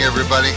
[0.00, 0.52] evening, everybody.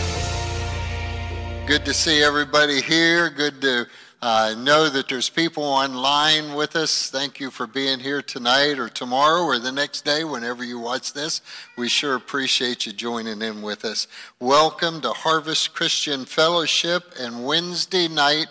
[1.65, 3.29] Good to see everybody here.
[3.29, 3.87] Good to
[4.21, 7.09] uh, know that there's people online with us.
[7.09, 11.13] Thank you for being here tonight or tomorrow or the next day, whenever you watch
[11.13, 11.41] this.
[11.77, 14.07] We sure appreciate you joining in with us.
[14.39, 18.47] Welcome to Harvest Christian Fellowship and Wednesday night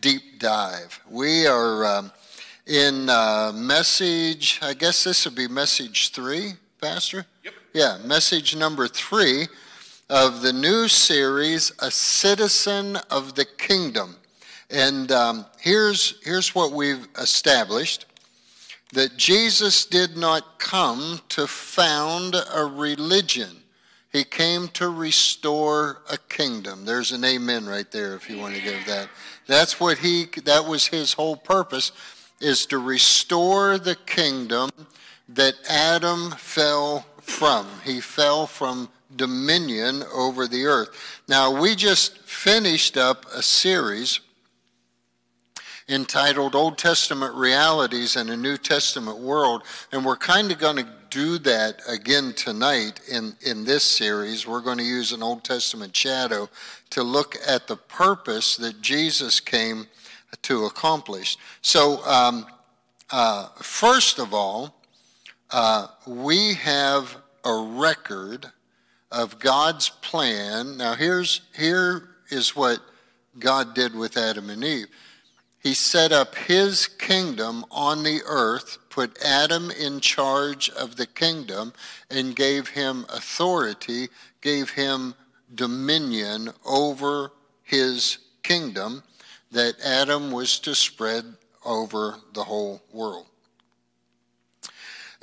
[0.00, 1.00] deep dive.
[1.10, 2.12] We are um,
[2.66, 7.24] in uh, message, I guess this would be message three, Pastor?
[7.44, 7.54] Yep.
[7.72, 9.46] Yeah, message number three
[10.10, 14.16] of the new series, A Citizen of the Kingdom.
[14.70, 18.06] And um, here's, here's what we've established
[18.92, 23.50] that Jesus did not come to found a religion.
[24.12, 26.84] He came to restore a kingdom.
[26.84, 29.08] There's an amen right there if you want to give that.
[29.48, 31.90] That's what he that was his whole purpose
[32.40, 34.70] is to restore the kingdom
[35.28, 37.66] that Adam fell from.
[37.84, 41.20] He fell from dominion over the earth.
[41.28, 44.20] Now, we just finished up a series
[45.88, 50.88] entitled Old Testament Realities in a New Testament World, and we're kind of going to
[51.10, 54.46] do that again tonight in, in this series.
[54.46, 56.48] We're going to use an Old Testament shadow
[56.90, 59.86] to look at the purpose that Jesus came
[60.42, 61.36] to accomplish.
[61.62, 62.46] So, um,
[63.10, 64.74] uh, first of all,
[65.50, 68.50] uh, we have a record
[69.14, 70.76] of God's plan.
[70.76, 72.80] Now, here's, here is what
[73.38, 74.88] God did with Adam and Eve.
[75.62, 81.72] He set up his kingdom on the earth, put Adam in charge of the kingdom,
[82.10, 84.08] and gave him authority,
[84.42, 85.14] gave him
[85.54, 87.32] dominion over
[87.62, 89.02] his kingdom
[89.52, 91.24] that Adam was to spread
[91.64, 93.26] over the whole world.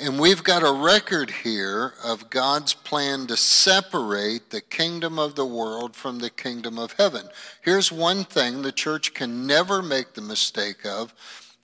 [0.01, 5.45] And we've got a record here of God's plan to separate the kingdom of the
[5.45, 7.29] world from the kingdom of heaven.
[7.61, 11.13] Here's one thing the church can never make the mistake of,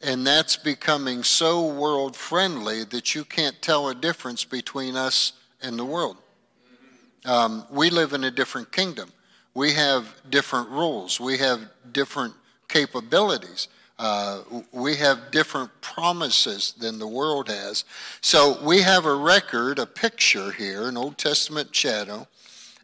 [0.04, 5.34] and that's becoming so world friendly that you can't tell a difference between us
[5.64, 6.18] and the world.
[7.26, 9.10] Um, we live in a different kingdom.
[9.56, 11.20] We have different rules.
[11.20, 11.62] We have
[11.92, 12.36] different
[12.68, 13.68] capabilities.
[14.00, 14.42] Uh,
[14.72, 17.84] we have different promises than the world has.
[18.22, 22.28] So we have a record, a picture here, an Old Testament shadow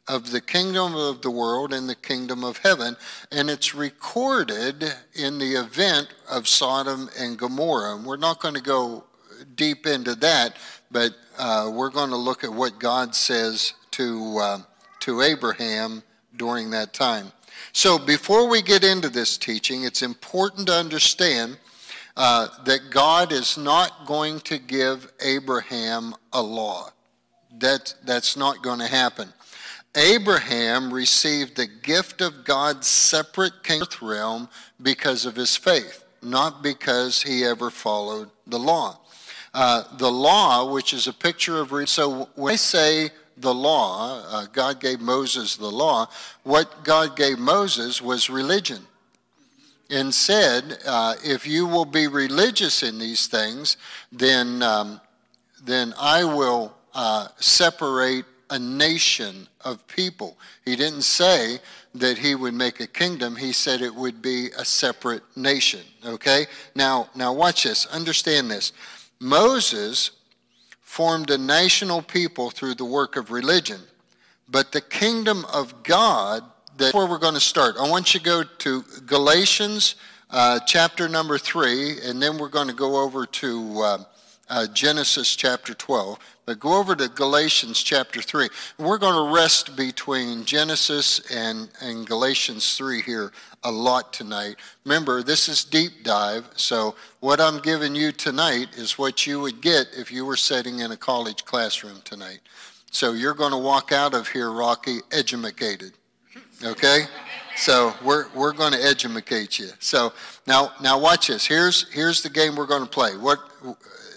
[0.07, 2.95] of the kingdom of the world and the kingdom of heaven,
[3.31, 7.95] and it's recorded in the event of Sodom and Gomorrah.
[7.95, 9.05] And we're not going to go
[9.55, 10.57] deep into that,
[10.91, 14.59] but uh, we're going to look at what God says to, uh,
[15.01, 16.03] to Abraham
[16.35, 17.31] during that time.
[17.71, 21.57] So before we get into this teaching, it's important to understand
[22.15, 26.89] uh, that God is not going to give Abraham a law.
[27.59, 29.29] That, that's not going to happen.
[29.95, 34.49] Abraham received the gift of God's separate kingdom realm
[34.81, 38.99] because of his faith, not because he ever followed the law.
[39.53, 44.45] Uh, the law, which is a picture of, so when I say the law, uh,
[44.51, 46.07] God gave Moses the law,
[46.43, 48.79] what God gave Moses was religion.
[49.89, 53.77] And said, uh, if you will be religious in these things,
[54.11, 54.99] then, um,
[55.63, 60.37] then I will uh, separate a nation of people.
[60.65, 61.59] He didn't say
[61.95, 63.35] that he would make a kingdom.
[63.35, 65.81] He said it would be a separate nation.
[66.05, 66.45] Okay?
[66.75, 67.85] Now, now watch this.
[67.87, 68.73] Understand this.
[69.19, 70.11] Moses
[70.93, 73.81] formed a national people through the work of religion.
[74.47, 76.43] But the kingdom of God,
[76.77, 77.77] that's where we're going to start.
[77.79, 79.95] I want you to go to Galatians
[80.29, 83.97] uh, chapter number 3, and then we're going to go over to uh,
[84.49, 86.19] uh, Genesis chapter 12.
[86.45, 88.49] But go over to Galatians chapter 3.
[88.77, 93.31] We're going to rest between Genesis and, and Galatians 3 here
[93.63, 94.57] a lot tonight.
[94.83, 99.61] Remember, this is deep dive, so what I'm giving you tonight is what you would
[99.61, 102.39] get if you were sitting in a college classroom tonight.
[102.91, 105.93] So you're going to walk out of here, Rocky, educated.
[106.61, 107.05] Okay?
[107.55, 109.69] So we're, we're going to educate you.
[109.79, 110.11] So
[110.45, 111.45] now, now watch this.
[111.45, 113.11] Here's, here's the game we're going to play.
[113.15, 113.39] What,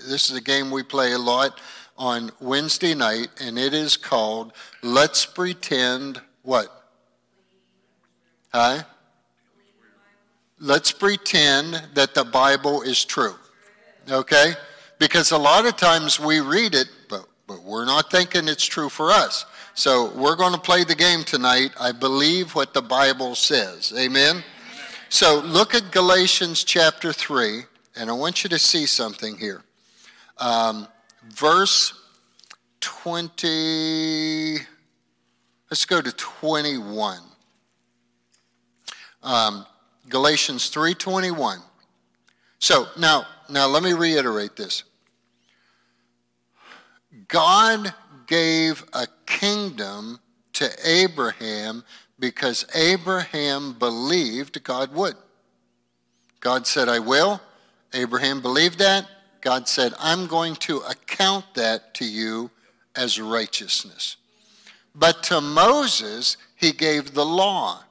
[0.06, 1.60] this is a game we play a lot
[1.98, 6.68] on Wednesday night, and it is called Let's Pretend What?
[8.52, 8.82] Huh?
[10.58, 13.34] Let's pretend that the Bible is true.
[14.10, 14.52] Okay?
[14.98, 18.88] Because a lot of times we read it, but, but we're not thinking it's true
[18.88, 19.44] for us.
[19.74, 21.72] So we're going to play the game tonight.
[21.78, 23.92] I believe what the Bible says.
[23.98, 24.42] Amen?
[25.10, 27.64] So look at Galatians chapter 3,
[27.96, 29.62] and I want you to see something here.
[30.38, 30.88] Um,
[31.30, 31.94] verse
[32.80, 34.58] 20,
[35.70, 37.18] Let's go to 21.
[39.22, 39.66] Um,
[40.08, 41.60] Galatians 3:21.
[42.58, 44.84] So now, now let me reiterate this.
[47.28, 47.92] God
[48.26, 50.20] gave a kingdom
[50.52, 51.84] to Abraham
[52.18, 55.16] because Abraham believed God would.
[56.40, 57.40] God said, I will.
[57.92, 59.06] Abraham believed that.
[59.46, 62.50] God said, I'm going to account that to you
[62.96, 64.16] as righteousness.
[64.92, 67.84] But to Moses, he gave the law.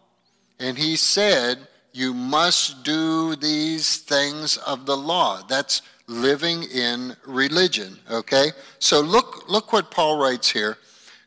[0.59, 1.59] And he said,
[1.93, 5.43] You must do these things of the law.
[5.47, 8.47] That's living in religion, okay?
[8.79, 10.77] So look, look what Paul writes here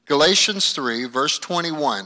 [0.05, 2.05] Galatians 3, verse 21.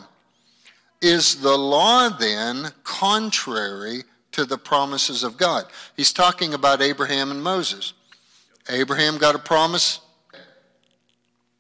[1.01, 5.65] Is the law then contrary to the promises of God?
[5.97, 7.95] He's talking about Abraham and Moses.
[8.69, 10.01] Abraham got a promise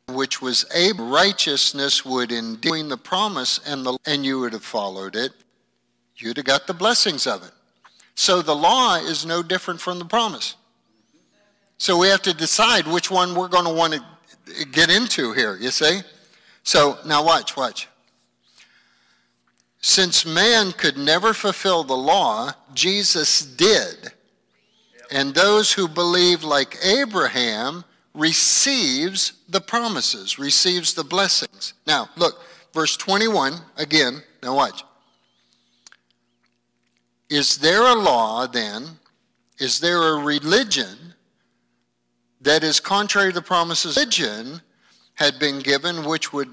[0.08, 2.28] which was a righteousness would
[2.60, 5.32] doing the promise and the and you would have followed it
[6.16, 7.52] you'd have got the blessings of it
[8.14, 10.56] so the law is no different from the promise
[11.82, 14.04] so we have to decide which one we're going to want to
[14.66, 16.02] get into here, you see?
[16.62, 17.88] So now watch, watch.
[19.80, 24.12] Since man could never fulfill the law, Jesus did.
[25.12, 31.74] And those who believe like Abraham receives the promises, receives the blessings.
[31.86, 32.42] Now, look,
[32.72, 34.22] verse 21 again.
[34.42, 34.82] Now watch.
[37.28, 38.84] Is there a law then?
[39.58, 41.14] Is there a religion
[42.40, 44.62] that is contrary to the promises religion
[45.14, 46.48] had been given which would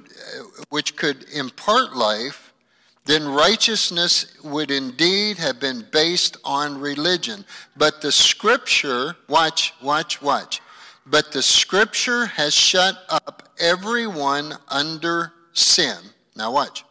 [0.69, 2.48] which could impart life
[3.09, 7.43] then righteousness would indeed have been based on religion.
[7.75, 10.61] But the scripture watch watch watch.
[11.07, 15.97] But the scripture has shut up everyone under sin.
[16.35, 16.85] Now watch.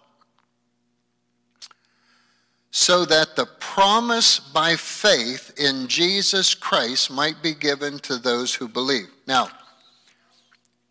[2.72, 8.66] So that the promise by faith in Jesus Christ might be given to those who
[8.66, 9.06] believe.
[9.28, 9.50] Now,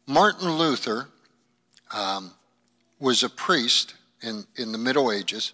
[0.07, 1.09] Martin Luther
[1.93, 2.31] um,
[2.97, 3.95] was a priest
[4.27, 5.53] in, in the Middle Ages,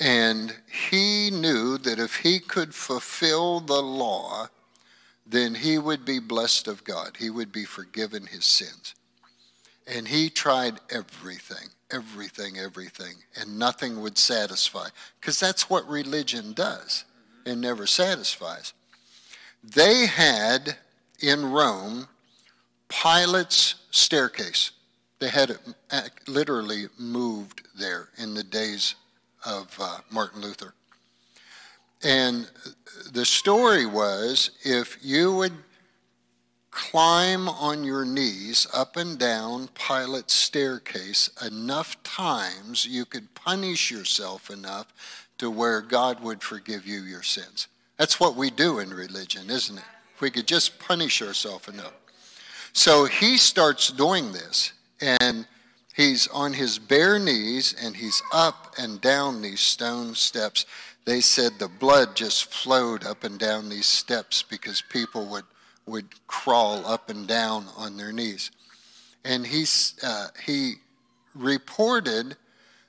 [0.00, 0.56] and
[0.88, 4.48] he knew that if he could fulfill the law,
[5.26, 7.16] then he would be blessed of God.
[7.18, 8.94] He would be forgiven his sins.
[9.86, 14.88] And he tried everything everything, everything, and nothing would satisfy.
[15.20, 17.04] Because that's what religion does,
[17.46, 18.72] it never satisfies.
[19.62, 20.76] They had
[21.20, 22.08] in Rome
[22.88, 24.72] Pilate's staircase.
[25.24, 25.58] They had it
[26.26, 28.94] literally moved there in the days
[29.46, 30.74] of uh, Martin Luther.
[32.02, 32.46] And
[33.10, 35.54] the story was if you would
[36.70, 44.50] climb on your knees up and down Pilate's staircase enough times, you could punish yourself
[44.50, 44.92] enough
[45.38, 47.68] to where God would forgive you your sins.
[47.96, 49.84] That's what we do in religion, isn't it?
[50.14, 51.94] If we could just punish ourselves enough.
[52.74, 55.46] So he starts doing this, and
[55.94, 60.66] he's on his bare knees, and he's up and down these stone steps.
[61.04, 65.44] They said the blood just flowed up and down these steps because people would
[65.86, 68.50] would crawl up and down on their knees.
[69.24, 70.74] And he's, uh, he
[71.34, 72.36] reported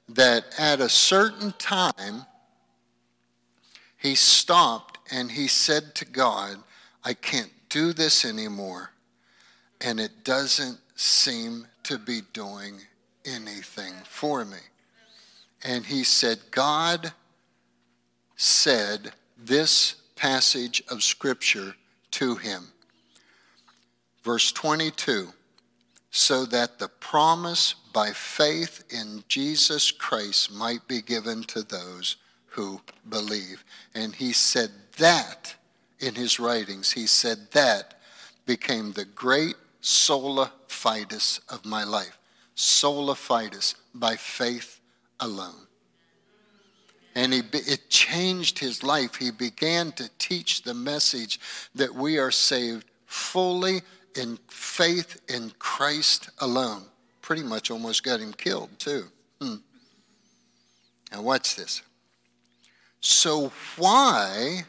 [0.10, 2.25] that at a certain time,
[3.98, 6.57] he stopped and he said to God,
[7.03, 8.91] I can't do this anymore.
[9.81, 12.82] And it doesn't seem to be doing
[13.25, 14.58] anything for me.
[15.63, 17.13] And he said, God
[18.36, 21.75] said this passage of Scripture
[22.12, 22.68] to him.
[24.24, 25.30] Verse 22
[26.15, 32.15] so that the promise by faith in Jesus Christ might be given to those
[32.46, 33.65] who believe.
[33.94, 35.56] And he said that
[36.00, 36.94] in his writings.
[36.94, 37.96] He said that
[38.46, 42.18] became the great sola fides of my life.
[42.56, 44.80] Sola fides, by faith
[45.20, 45.68] alone.
[47.13, 49.15] And he, it changed his life.
[49.15, 51.39] He began to teach the message
[51.75, 53.82] that we are saved fully
[54.15, 56.86] in faith in Christ alone.
[57.22, 59.06] Pretty much almost got him killed, too.
[59.39, 59.56] Hmm.
[61.12, 61.84] Now, watch this.
[63.01, 64.65] So, why,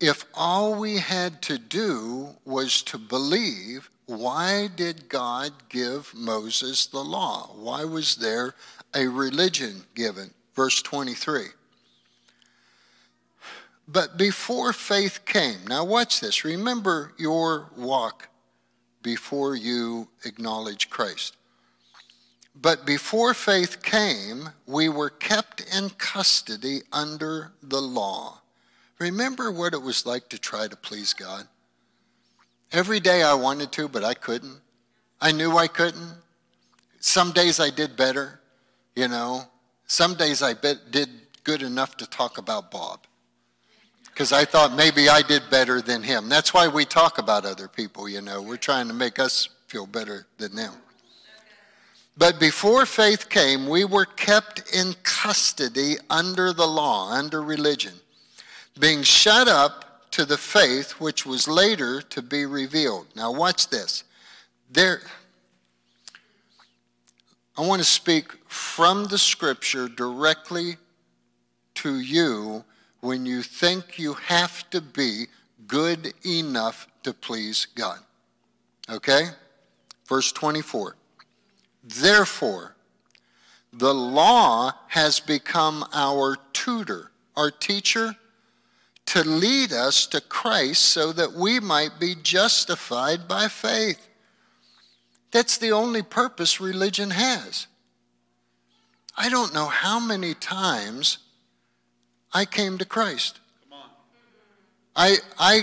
[0.00, 7.04] if all we had to do was to believe, why did God give Moses the
[7.04, 7.50] law?
[7.54, 8.54] Why was there
[8.94, 10.32] a religion given?
[10.56, 11.44] Verse 23.
[13.86, 16.44] But before faith came, now watch this.
[16.44, 18.28] Remember your walk
[19.02, 21.36] before you acknowledge Christ.
[22.54, 28.39] But before faith came, we were kept in custody under the law.
[29.00, 31.48] Remember what it was like to try to please God?
[32.70, 34.60] Every day I wanted to, but I couldn't.
[35.20, 36.14] I knew I couldn't.
[37.00, 38.40] Some days I did better,
[38.94, 39.44] you know.
[39.86, 41.08] Some days I did
[41.44, 43.00] good enough to talk about Bob
[44.04, 46.28] because I thought maybe I did better than him.
[46.28, 48.42] That's why we talk about other people, you know.
[48.42, 50.74] We're trying to make us feel better than them.
[52.16, 57.94] But before faith came, we were kept in custody under the law, under religion,
[58.78, 63.06] being shut up to the faith which was later to be revealed.
[63.14, 64.04] Now, watch this.
[64.70, 65.00] There,
[67.56, 70.76] I want to speak from the scripture directly
[71.74, 72.64] to you
[73.00, 75.26] when you think you have to be
[75.66, 77.98] good enough to please God.
[78.88, 79.26] Okay?
[80.08, 80.96] Verse 24.
[81.82, 82.76] Therefore,
[83.72, 88.16] the law has become our tutor, our teacher,
[89.10, 94.06] to lead us to Christ so that we might be justified by faith.
[95.32, 97.66] That's the only purpose religion has.
[99.16, 101.18] I don't know how many times
[102.32, 103.40] I came to Christ.
[104.94, 105.62] I, I,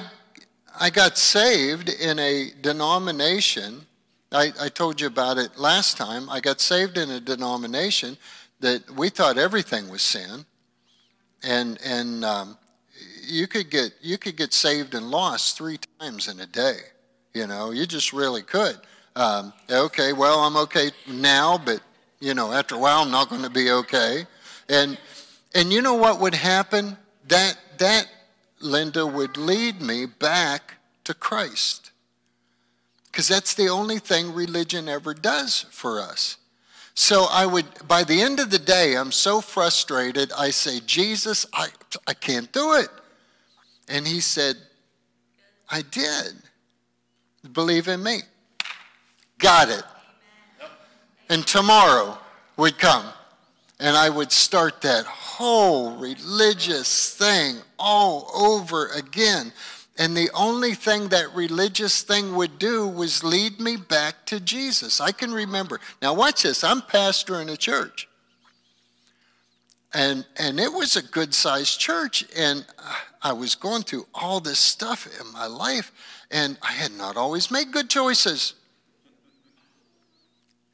[0.78, 3.86] I got saved in a denomination.
[4.30, 6.30] I, I told you about it last time.
[6.30, 8.18] I got saved in a denomination
[8.60, 10.46] that we thought everything was sin.
[11.44, 12.58] And, and um,
[13.28, 16.78] you, could get, you could get saved and lost three times in a day.
[17.34, 18.78] You know, you just really could.
[19.16, 21.82] Um, okay, well, I'm okay now, but,
[22.20, 24.26] you know, after a while, I'm not going to be okay.
[24.70, 24.98] And,
[25.54, 26.98] and you know what would happen?
[27.28, 28.08] That, that,
[28.60, 31.92] Linda, would lead me back to Christ.
[33.12, 36.38] Because that's the only thing religion ever does for us.
[36.94, 40.32] So I would, by the end of the day, I'm so frustrated.
[40.38, 41.68] I say, Jesus, I,
[42.08, 42.90] I can't do it.
[43.88, 44.56] And he said,
[45.70, 46.34] I did.
[47.54, 48.20] Believe in me.
[49.38, 49.84] Got it.
[51.30, 52.18] And tomorrow
[52.58, 53.06] would come
[53.80, 59.54] and I would start that whole religious thing all over again.
[60.00, 65.00] And the only thing that religious thing would do was lead me back to Jesus.
[65.02, 65.80] I can remember.
[66.02, 66.64] Now, watch this.
[66.64, 68.08] I'm pastor in a church.
[69.94, 72.26] And, and it was a good sized church.
[72.36, 75.92] And uh, I was going through all this stuff in my life.
[76.32, 78.54] And I had not always made good choices.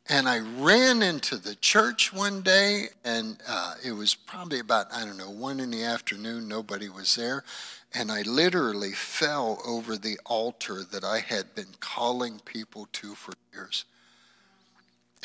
[0.10, 5.06] And I ran into the church one day, and uh, it was probably about, I
[5.06, 6.50] don't know, one in the afternoon.
[6.50, 7.46] Nobody was there.
[7.94, 13.34] And I literally fell over the altar that I had been calling people to for
[13.54, 13.86] years.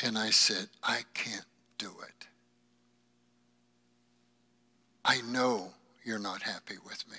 [0.01, 1.45] And I said, I can't
[1.77, 2.27] do it.
[5.03, 5.73] I know
[6.03, 7.17] you're not happy with me.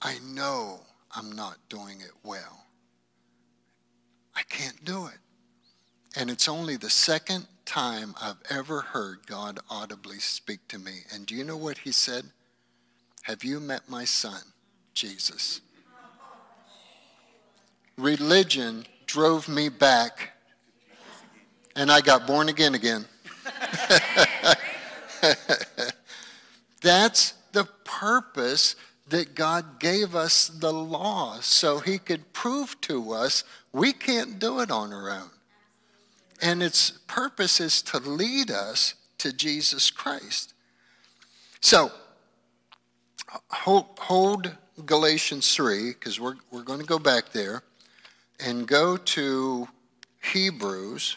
[0.00, 0.80] I know
[1.14, 2.66] I'm not doing it well.
[4.34, 5.18] I can't do it.
[6.16, 11.00] And it's only the second time I've ever heard God audibly speak to me.
[11.12, 12.24] And do you know what he said?
[13.22, 14.40] Have you met my son,
[14.94, 15.60] Jesus?
[17.98, 20.32] Religion drove me back,
[21.74, 23.06] and I got born again again.
[26.82, 27.34] That's
[28.00, 28.76] purpose
[29.08, 34.60] that God gave us the law so he could prove to us we can't do
[34.60, 35.30] it on our own.
[36.42, 40.52] And its purpose is to lead us to Jesus Christ.
[41.60, 41.90] So,
[43.50, 44.52] hold, hold
[44.84, 47.62] Galatians 3, because we're, we're going to go back there,
[48.44, 49.68] and go to
[50.32, 51.16] Hebrews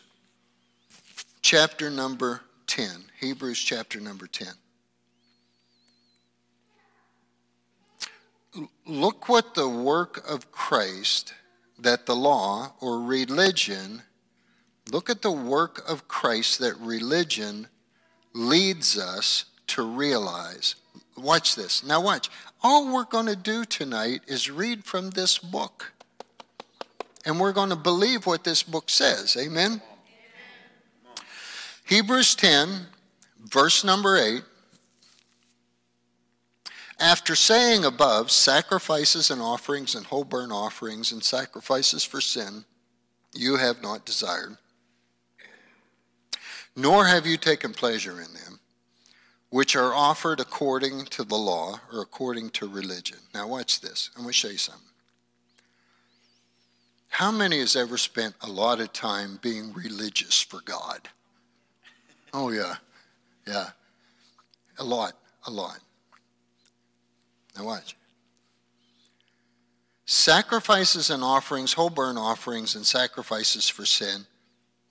[1.42, 2.90] chapter number 10.
[3.20, 4.48] Hebrews chapter number 10.
[8.90, 11.34] Look what the work of Christ
[11.78, 14.02] that the law or religion
[14.92, 17.68] Look at the work of Christ that religion
[18.34, 20.76] leads us to realize.
[21.18, 21.84] Watch this.
[21.84, 22.30] Now, watch.
[22.64, 25.92] All we're going to do tonight is read from this book.
[27.26, 29.38] And we're going to believe what this book says.
[29.38, 29.74] Amen?
[29.74, 29.82] Amen.
[31.86, 32.88] Hebrews 10,
[33.46, 34.42] verse number 8.
[37.00, 42.66] After saying above, sacrifices and offerings and whole burnt offerings and sacrifices for sin,
[43.34, 44.58] you have not desired
[46.80, 48.60] nor have you taken pleasure in them,
[49.50, 53.18] which are offered according to the law or according to religion.
[53.34, 54.10] Now, watch this.
[54.16, 54.84] I'm going to show you something.
[57.10, 61.10] How many has ever spent a lot of time being religious for God?
[62.34, 62.76] Oh, yeah.
[63.46, 63.70] Yeah.
[64.78, 65.14] A lot.
[65.48, 65.80] A lot.
[67.60, 67.96] Now, watch.
[70.06, 74.26] Sacrifices and offerings, whole burnt offerings and sacrifices for sin,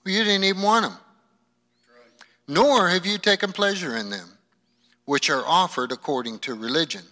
[0.05, 0.97] well, you didn't even want them.
[2.47, 4.37] Nor have you taken pleasure in them,
[5.05, 7.03] which are offered according to religion.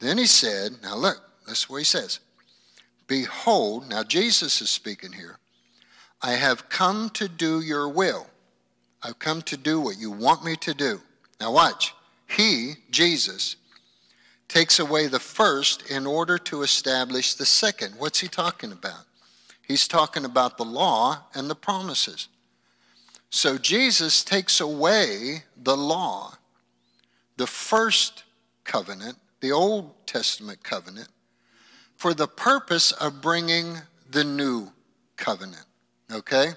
[0.00, 2.20] Then he said, Now look, this is what he says.
[3.06, 5.38] Behold, now Jesus is speaking here.
[6.20, 8.26] I have come to do your will.
[9.02, 11.00] I've come to do what you want me to do.
[11.40, 11.94] Now watch.
[12.28, 13.56] He, Jesus,
[14.48, 17.94] takes away the first in order to establish the second.
[17.98, 19.04] What's he talking about?
[19.66, 22.28] He's talking about the law and the promises.
[23.30, 26.34] So Jesus takes away the law,
[27.36, 28.24] the first
[28.64, 31.08] covenant, the Old Testament covenant,
[31.96, 33.76] for the purpose of bringing
[34.10, 34.72] the new
[35.16, 35.66] covenant.
[36.10, 36.52] Okay?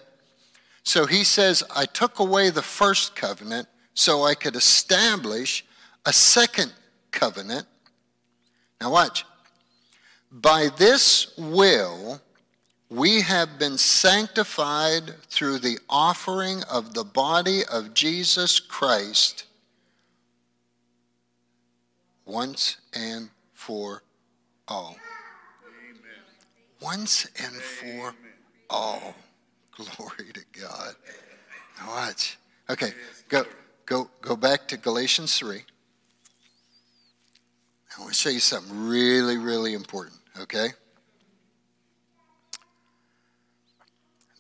[0.84, 5.66] So he says, I took away the first covenant so I could establish
[6.06, 6.72] a second
[7.12, 7.68] covenant
[8.82, 9.26] now, watch.
[10.32, 12.20] By this will,
[12.90, 19.46] we have been sanctified through the offering of the body of Jesus Christ
[22.26, 24.02] once and for
[24.68, 24.98] all.
[25.68, 26.02] Amen.
[26.82, 28.16] Once and for
[28.68, 29.14] all.
[29.76, 30.96] Glory to God.
[31.80, 32.38] Now watch.
[32.70, 32.94] Okay,
[33.30, 33.44] go
[33.86, 35.62] go go back to Galatians 3.
[37.98, 40.70] I want to show you something really, really important, okay?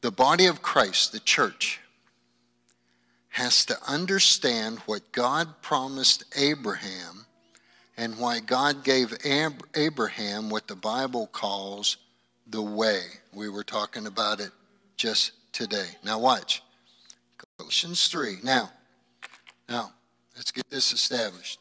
[0.01, 1.79] The body of Christ, the church,
[3.29, 7.25] has to understand what God promised Abraham
[7.97, 11.97] and why God gave Abraham what the Bible calls
[12.47, 13.01] the way.
[13.33, 14.51] We were talking about it
[14.97, 15.87] just today.
[16.03, 16.63] Now, watch.
[17.57, 18.37] Galatians 3.
[18.43, 18.71] Now,
[19.69, 19.91] now,
[20.35, 21.60] let's get this established.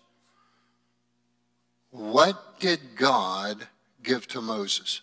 [1.90, 3.66] What did God
[4.02, 5.00] give to Moses?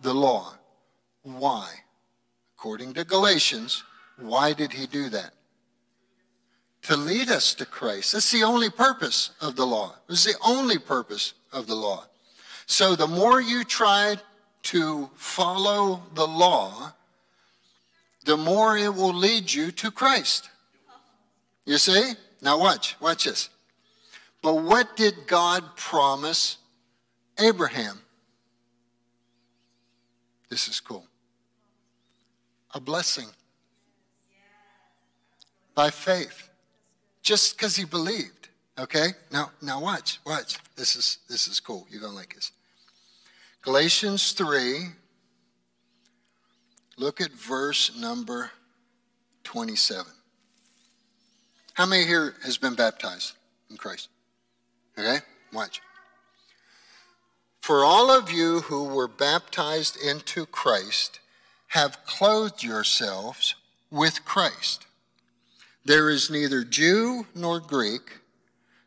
[0.00, 0.54] The law.
[1.22, 1.68] Why?
[2.56, 3.84] According to Galatians,
[4.16, 5.32] why did he do that?
[6.82, 8.12] To lead us to Christ.
[8.12, 9.94] That's the only purpose of the law.
[10.08, 12.04] It was the only purpose of the law.
[12.66, 14.16] So the more you try
[14.64, 16.92] to follow the law,
[18.24, 20.50] the more it will lead you to Christ.
[21.64, 22.12] You see?
[22.42, 23.50] Now watch, watch this.
[24.42, 26.58] But what did God promise
[27.38, 28.00] Abraham?
[30.48, 31.06] This is cool.
[32.72, 33.28] A blessing
[35.74, 36.48] by faith,
[37.22, 38.48] just because he believed.
[38.78, 40.56] Okay, now now watch, watch.
[40.76, 41.86] This is this is cool.
[41.90, 42.52] You're gonna like this.
[43.62, 44.88] Galatians three.
[46.96, 48.50] Look at verse number
[49.44, 50.12] twenty-seven.
[51.74, 53.34] How many here has been baptized
[53.70, 54.08] in Christ?
[54.98, 55.18] Okay?
[55.52, 55.80] Watch.
[57.60, 61.20] For all of you who were baptized into Christ
[61.68, 63.54] have clothed yourselves
[63.90, 64.86] with Christ.
[65.84, 68.18] There is neither Jew nor Greek,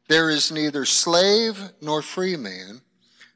[0.08, 2.82] there is neither slave nor free man,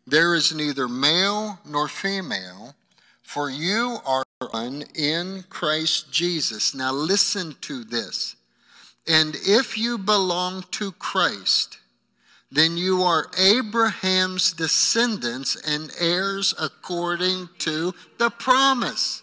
[0.06, 2.76] there is neither male nor female,
[3.24, 6.76] for you are one in Christ Jesus.
[6.76, 8.36] Now listen to this.
[9.08, 11.78] And if you belong to Christ,
[12.52, 19.22] then you are Abraham's descendants and heirs according to the promise.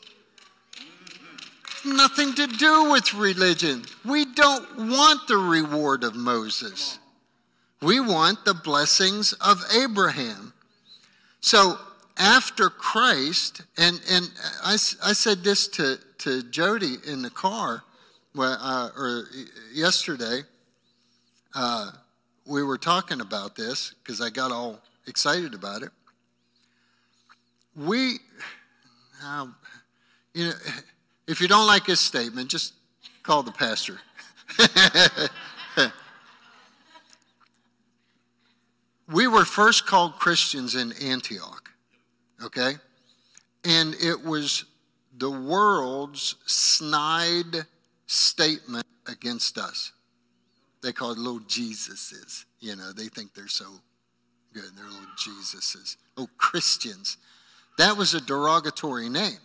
[1.85, 3.85] Nothing to do with religion.
[4.05, 6.99] We don't want the reward of Moses.
[7.81, 10.53] We want the blessings of Abraham.
[11.41, 11.79] So
[12.17, 14.31] after Christ, and, and
[14.63, 17.83] I, I said this to, to Jody in the car
[18.39, 19.25] uh, or
[19.73, 20.43] yesterday.
[21.55, 21.91] Uh,
[22.47, 25.91] we were talking about this because I got all excited about it.
[27.75, 28.19] We,
[29.25, 29.47] uh,
[30.35, 30.53] you know,
[31.27, 32.75] if you don't like his statement, just
[33.23, 34.01] call the pastor.
[39.09, 41.71] we were first called Christians in Antioch,
[42.43, 42.75] okay?
[43.65, 44.65] And it was
[45.17, 47.67] the world's snide
[48.07, 49.93] statement against us.
[50.83, 52.45] They call it little Jesuses.
[52.61, 53.67] You know, they think they're so
[54.53, 54.65] good.
[54.77, 55.97] They're little Jesuses.
[56.17, 57.17] Oh, Christians.
[57.79, 59.39] That was a derogatory name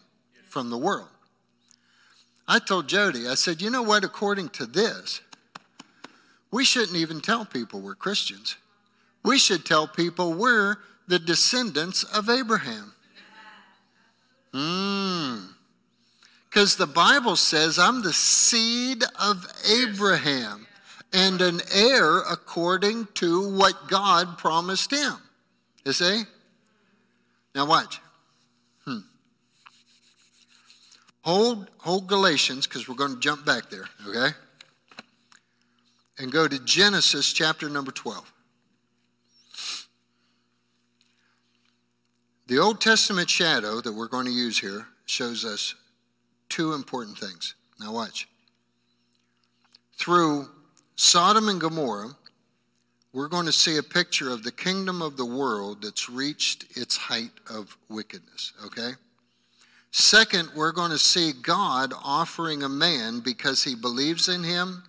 [0.50, 1.10] from the world.
[2.47, 5.21] I told Jody, I said, you know what, according to this,
[6.52, 8.56] we shouldn't even tell people we're Christians.
[9.23, 12.93] We should tell people we're the descendants of Abraham.
[14.54, 15.50] Mmm.
[16.50, 20.66] Because the Bible says, I'm the seed of Abraham
[21.13, 25.13] and an heir according to what God promised him.
[25.86, 26.24] You see?
[27.56, 28.00] Now watch.
[28.86, 29.00] Hmm.
[31.22, 34.36] Hold, hold Galatians, because we're going to jump back there, okay?
[36.20, 38.34] And go to Genesis chapter number 12.
[42.48, 45.76] The Old Testament shadow that we're going to use here shows us
[46.50, 47.56] two important things.
[47.80, 48.28] Now, watch.
[49.98, 50.50] Through
[50.99, 52.15] Sodom and Gomorrah,
[53.13, 56.97] we're going to see a picture of the kingdom of the world that's reached its
[56.97, 58.93] height of wickedness, okay?
[59.91, 64.83] Second, we're going to see God offering a man, because he believes in him,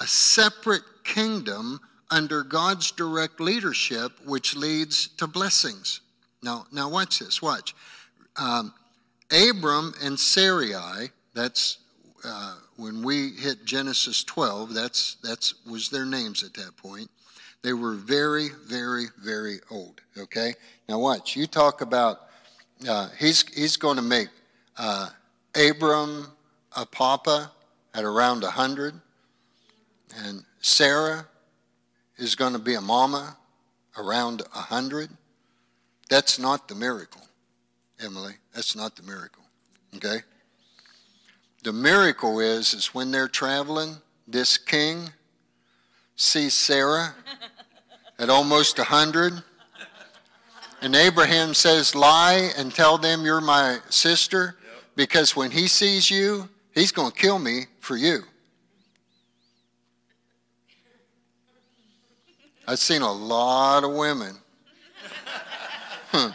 [0.00, 6.00] a separate kingdom under God's direct leadership, which leads to blessings.
[6.42, 7.42] Now, now watch this.
[7.42, 7.74] Watch.
[8.36, 8.72] Um,
[9.30, 11.10] Abram and Sarai.
[11.34, 11.78] That's
[12.24, 14.74] uh, when we hit Genesis 12.
[14.74, 17.08] That's that's was their names at that point.
[17.62, 20.00] They were very, very, very old.
[20.18, 20.54] Okay.
[20.88, 21.36] Now watch.
[21.36, 22.22] You talk about.
[22.88, 24.28] Uh, he's he's going to make
[24.76, 25.08] uh,
[25.54, 26.26] Abram
[26.76, 27.52] a papa
[27.94, 28.94] at around hundred,
[30.24, 31.24] and Sarah
[32.16, 33.36] is going to be a mama
[33.96, 35.10] around hundred.
[36.10, 37.22] That's not the miracle,
[38.04, 38.34] Emily.
[38.52, 39.44] That's not the miracle.
[39.94, 40.22] Okay?
[41.62, 43.96] The miracle is is when they're traveling,
[44.26, 45.10] this king
[46.16, 47.14] sees Sarah
[48.18, 49.42] at almost a hundred.
[50.80, 54.56] And Abraham says, Lie and tell them you're my sister,
[54.96, 58.22] because when he sees you, he's going to kill me for you.
[62.66, 64.36] I've seen a lot of women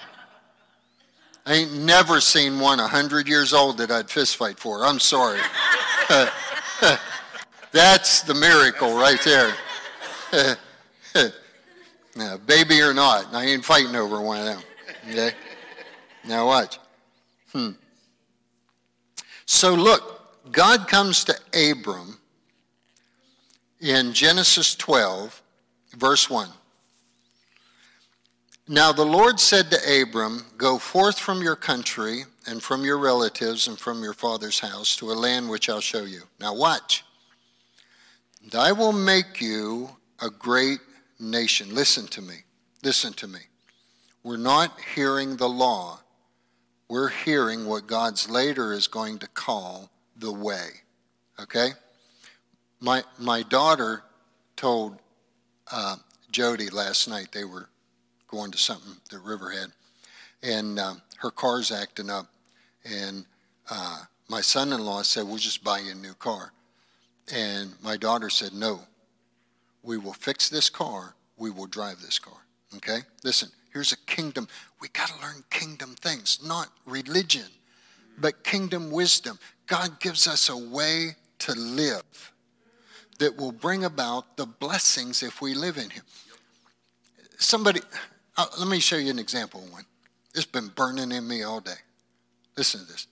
[1.48, 4.86] I ain't never seen one 100 years old that I'd fist fight for.
[4.86, 5.40] I'm sorry.
[7.72, 9.54] That's the miracle right there.
[12.18, 14.62] now, baby or not, I ain't fighting over one of them.
[15.10, 15.32] Okay?
[16.26, 16.80] Now watch.
[17.54, 17.72] Hmm.
[19.46, 22.18] So look, God comes to Abram
[23.80, 25.42] in Genesis 12,
[25.96, 26.50] verse 1.
[28.70, 33.66] Now the Lord said to Abram, Go forth from your country and from your relatives
[33.68, 36.24] and from your father's house to a land which I'll show you.
[36.42, 37.06] Now watch.
[38.44, 39.90] And I will make you
[40.22, 40.80] a great
[41.18, 41.74] nation.
[41.74, 42.36] Listen to me.
[42.84, 43.40] Listen to me.
[44.22, 46.02] We're not hearing the law.
[46.90, 50.68] We're hearing what God's later is going to call the way.
[51.40, 51.70] Okay?
[52.82, 54.04] My, my daughter
[54.58, 55.00] told
[55.72, 55.96] uh,
[56.32, 57.70] Jody last night, they were
[58.28, 59.72] going to something that Riverhead,
[60.44, 62.28] and uh, her car's acting up,
[62.86, 63.26] and
[63.70, 66.52] uh, my son-in-law said, "We'll just buy you a new car,"
[67.34, 68.82] and my daughter said, "No,
[69.84, 71.16] we will fix this car.
[71.38, 72.42] We will drive this car."
[72.76, 73.50] Okay, listen.
[73.74, 74.48] Here's a kingdom.
[74.82, 77.46] We got to learn kingdom things, not religion,
[78.18, 79.38] but kingdom wisdom.
[79.68, 82.32] God gives us a way to live
[83.20, 86.04] that will bring about the blessings if we live in Him.
[87.38, 87.82] Somebody,
[88.38, 89.86] uh, let me show you an example one.
[90.36, 91.72] It's been burning in me all day.
[92.56, 93.08] Listen to this.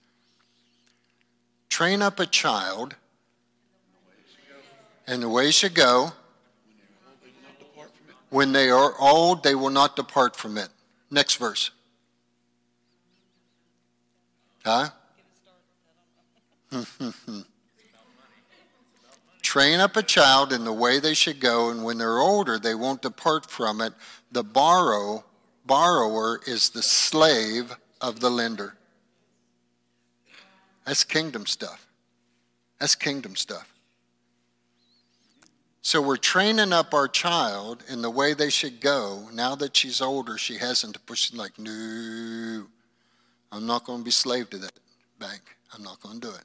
[1.68, 2.94] Train up a child
[5.06, 6.12] and the way should go.
[8.30, 10.68] When they are old, they will not depart from it.
[11.10, 11.70] Next verse.
[14.64, 14.88] Huh?
[16.68, 17.40] Hmm, hmm, hmm.
[19.56, 22.74] Train up a child in the way they should go, and when they're older, they
[22.74, 23.94] won't depart from it.
[24.30, 25.24] The borrow,
[25.64, 28.76] borrower is the slave of the lender.
[30.84, 31.86] That's kingdom stuff.
[32.78, 33.72] That's kingdom stuff.
[35.80, 39.26] So we're training up our child in the way they should go.
[39.32, 42.66] Now that she's older, she hasn't to push like, no,
[43.50, 44.78] I'm not going to be slave to that
[45.18, 45.40] bank.
[45.74, 46.44] I'm not going to do it.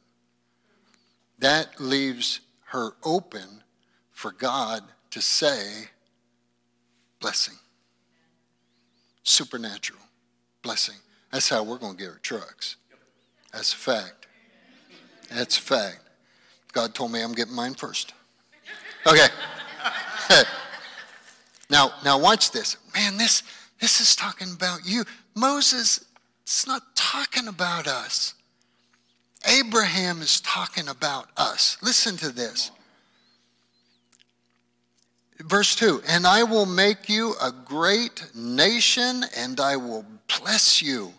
[1.39, 2.39] That leaves
[2.71, 3.63] her open
[4.11, 4.81] for God
[5.11, 5.89] to say,
[7.19, 7.55] blessing.
[9.23, 9.99] Supernatural
[10.61, 10.95] blessing.
[11.31, 12.77] That's how we're going to get our trucks.
[13.51, 14.27] That's a fact.
[15.29, 15.99] That's a fact.
[16.71, 18.13] God told me I'm getting mine first.
[19.05, 19.27] Okay.
[21.69, 22.77] now, now watch this.
[22.93, 23.43] Man, this
[23.81, 25.03] this is talking about you.
[25.35, 26.05] Moses,
[26.43, 28.35] it's not talking about us.
[29.47, 31.77] Abraham is talking about us.
[31.81, 32.71] Listen to this.
[35.39, 41.13] Verse 2 And I will make you a great nation, and I will bless you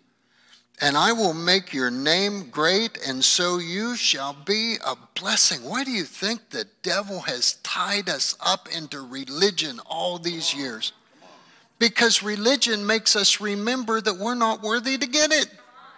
[0.82, 5.62] and I will make your name great, and so you shall be a blessing.
[5.62, 10.92] Why do you think the devil has tied us up into religion all these years?
[11.78, 15.46] Because religion makes us remember that we're not worthy to get it.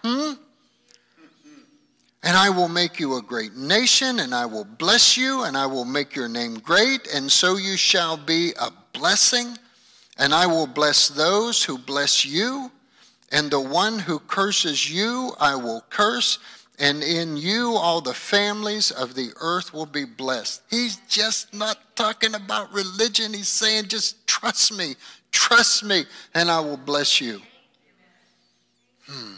[0.04, 0.32] Hmm?
[2.24, 5.66] And I will make you a great nation, and I will bless you, and I
[5.66, 9.56] will make your name great, and so you shall be a blessing.
[10.18, 12.70] And I will bless those who bless you
[13.34, 16.38] and the one who curses you, I will curse,
[16.78, 20.62] and in you all the families of the earth will be blessed.
[20.70, 23.34] He's just not talking about religion.
[23.34, 24.94] He's saying, just trust me,
[25.32, 27.40] trust me, and I will bless you.
[29.08, 29.34] Hmm.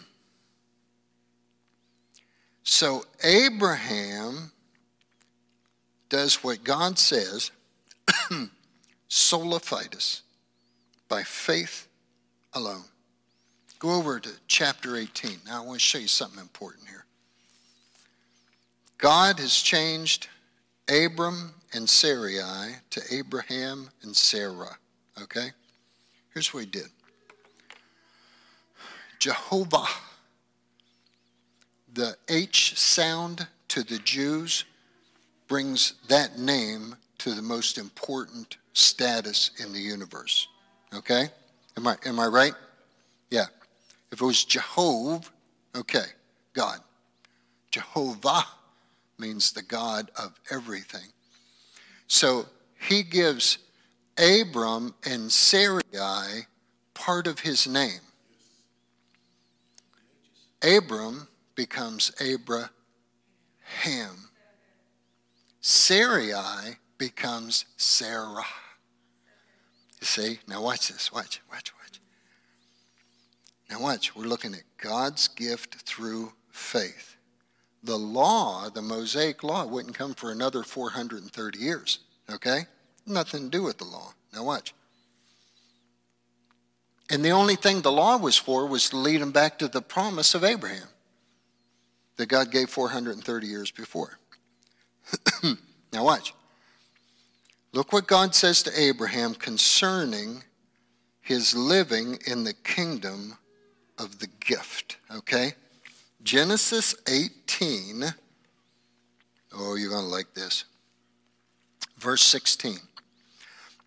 [2.68, 4.50] So Abraham
[6.08, 7.52] does what God says,
[9.08, 9.60] sola
[11.08, 11.86] by faith
[12.54, 12.82] alone.
[13.78, 15.38] Go over to chapter 18.
[15.46, 17.04] Now, I want to show you something important here.
[18.98, 20.26] God has changed
[20.88, 24.76] Abram and Sarai to Abraham and Sarah.
[25.22, 25.52] Okay?
[26.34, 26.88] Here's what he did
[29.20, 29.86] Jehovah,
[31.96, 34.64] the H sound to the Jews
[35.48, 40.46] brings that name to the most important status in the universe.
[40.94, 41.28] Okay?
[41.76, 42.52] Am I, am I right?
[43.30, 43.46] Yeah.
[44.12, 45.26] If it was Jehovah,
[45.74, 46.04] okay,
[46.52, 46.78] God.
[47.70, 48.44] Jehovah
[49.18, 51.08] means the God of everything.
[52.08, 52.46] So
[52.78, 53.58] he gives
[54.18, 56.46] Abram and Sarai
[56.92, 58.00] part of his name.
[60.62, 62.70] Abram becomes Abraham.
[65.60, 68.44] Sarai becomes Sarah.
[70.00, 70.38] You see?
[70.46, 71.12] Now watch this.
[71.12, 72.00] Watch, watch, watch.
[73.68, 77.16] Now, watch, we're looking at God's gift through faith.
[77.82, 81.98] The law, the Mosaic law, wouldn't come for another 430 years,
[82.30, 82.66] okay?
[83.06, 84.12] Nothing to do with the law.
[84.32, 84.72] Now, watch.
[87.10, 89.82] And the only thing the law was for was to lead them back to the
[89.82, 90.88] promise of Abraham
[92.16, 94.18] that God gave 430 years before.
[95.92, 96.34] now, watch.
[97.72, 100.42] Look what God says to Abraham concerning
[101.20, 103.36] his living in the kingdom
[103.98, 105.54] of the gift, okay?
[106.22, 108.04] Genesis 18.
[109.54, 110.64] Oh, you're going to like this.
[111.98, 112.78] Verse 16.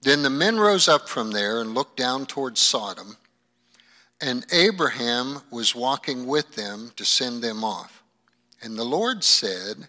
[0.02, 3.18] Then the men rose up from there and looked down towards Sodom,
[4.22, 7.99] and Abraham was walking with them to send them off.
[8.62, 9.88] And the Lord said,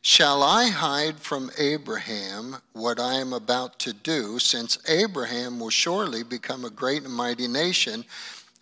[0.00, 6.22] Shall I hide from Abraham what I am about to do, since Abraham will surely
[6.22, 8.04] become a great and mighty nation,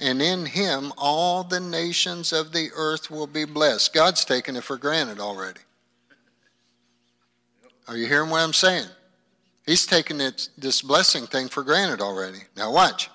[0.01, 3.93] and in him all the nations of the earth will be blessed.
[3.93, 5.61] God's taken it for granted already.
[7.89, 8.89] Are you hearing what I'm saying?
[9.65, 12.39] He's taken it, this blessing thing for granted already.
[12.57, 13.11] Now, watch.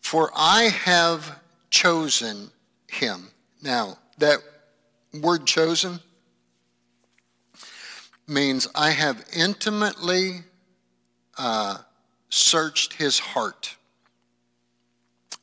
[0.00, 1.38] For I have
[1.70, 2.50] chosen
[2.88, 3.28] him.
[3.62, 4.38] Now, that
[5.20, 5.98] word chosen
[8.28, 10.40] means I have intimately
[11.36, 11.78] uh,
[12.28, 13.76] searched his heart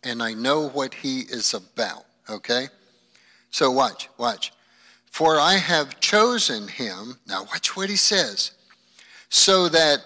[0.04, 2.06] and I know what he is about.
[2.30, 2.68] Okay?
[3.52, 4.54] So watch, watch.
[5.12, 7.18] For I have chosen him.
[7.28, 8.52] Now, watch what he says.
[9.30, 10.00] So that,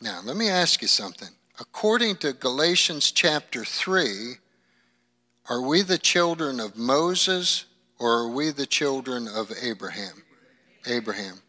[0.00, 1.28] now let me ask you something.
[1.60, 4.36] According to Galatians chapter 3,
[5.48, 7.65] are we the children of Moses
[7.98, 10.22] or are we the children of Abraham?
[10.86, 11.40] Abraham.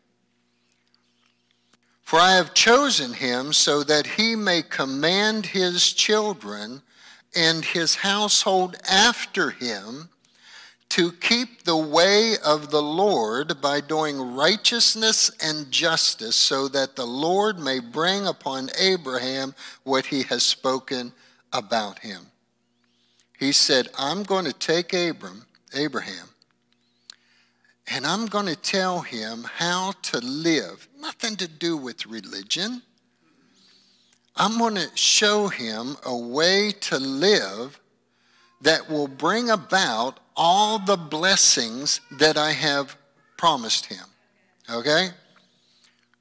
[2.02, 6.82] For I have chosen him so that he may command his children
[7.36, 10.10] and his household after him
[10.90, 17.06] to keep the way of the Lord by doing righteousness and justice, so that the
[17.06, 21.12] Lord may bring upon Abraham what he has spoken
[21.52, 22.28] about him.
[23.38, 26.30] He said, I'm going to take Abram, Abraham,
[27.92, 30.88] and I'm going to tell him how to live.
[31.00, 32.82] Nothing to do with religion.
[34.36, 37.80] I'm going to show him a way to live
[38.62, 42.96] that will bring about all the blessings that I have
[43.38, 44.06] promised him.
[44.70, 45.10] Okay?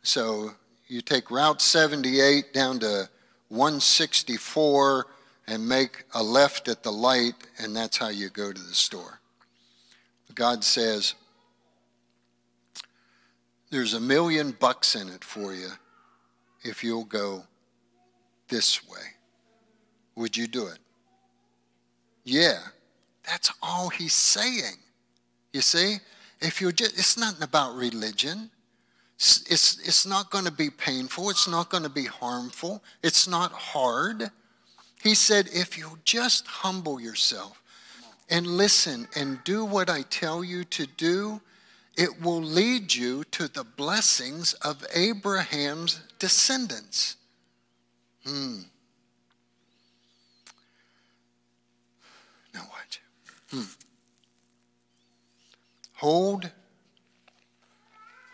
[0.03, 0.53] So
[0.87, 3.09] you take Route 78 down to
[3.49, 5.07] 164
[5.49, 9.21] and make a left at the light, and that's how you go to the store.
[10.35, 11.15] God says,
[13.71, 15.69] There's a million bucks in it for you
[16.63, 17.45] if you'll go
[18.49, 19.01] this way.
[20.15, 20.79] Would you do it?
[22.25, 22.59] Yeah,
[23.27, 24.77] That's all he's saying.
[25.53, 25.97] You see?
[26.41, 28.51] If you're just, it's not about religion.
[29.17, 31.31] It's, it's, it's not going to be painful.
[31.31, 32.83] It's not going to be harmful.
[33.03, 34.31] It's not hard.
[35.03, 37.63] He said, if you'll just humble yourself
[38.29, 41.41] and listen and do what I tell you to do,
[41.97, 47.17] it will lead you to the blessings of Abraham's descendants.
[48.25, 48.61] Hmm.
[52.53, 53.01] Now watch.
[53.51, 53.63] Hmm.
[55.95, 56.51] Hold,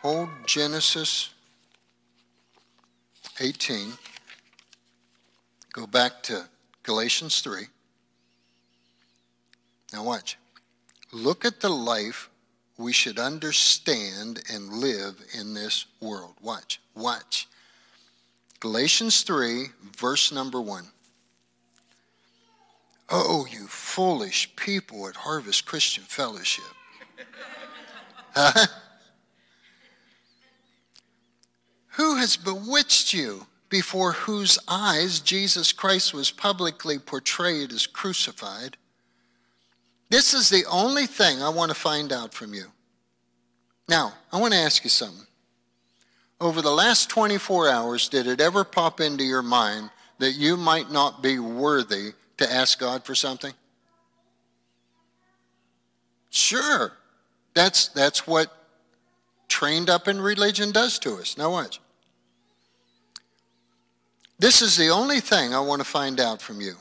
[0.00, 1.30] hold Genesis
[3.40, 3.92] 18.
[5.72, 6.48] Go back to
[6.82, 7.66] Galatians 3.
[9.92, 10.36] Now watch.
[11.12, 12.28] Look at the life
[12.78, 16.34] we should understand and live in this world.
[16.40, 17.48] Watch, watch.
[18.60, 20.84] Galatians 3, verse number 1.
[23.10, 26.64] Oh, you foolish people at Harvest Christian Fellowship.
[31.96, 38.78] Who has bewitched you before whose eyes Jesus Christ was publicly portrayed as crucified?
[40.12, 42.66] This is the only thing I want to find out from you.
[43.88, 45.26] Now, I want to ask you something.
[46.38, 50.90] Over the last 24 hours, did it ever pop into your mind that you might
[50.90, 53.54] not be worthy to ask God for something?
[56.28, 56.92] Sure.
[57.54, 58.52] That's, that's what
[59.48, 61.38] trained up in religion does to us.
[61.38, 61.80] Now, watch.
[64.38, 66.74] This is the only thing I want to find out from you.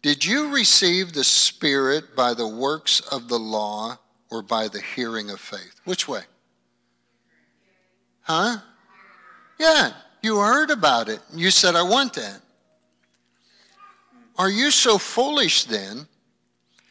[0.00, 3.98] Did you receive the Spirit by the works of the law
[4.30, 5.80] or by the hearing of faith?
[5.84, 6.22] Which way?
[8.20, 8.58] Huh?
[9.58, 11.20] Yeah, you heard about it.
[11.34, 12.40] You said, I want that.
[14.36, 16.06] Are you so foolish then?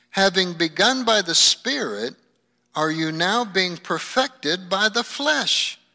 [0.09, 2.15] Having begun by the Spirit,
[2.75, 5.79] are you now being perfected by the flesh?